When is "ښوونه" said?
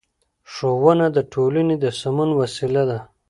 0.53-1.05